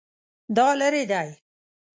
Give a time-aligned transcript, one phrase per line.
[0.55, 1.29] دا لیرې دی؟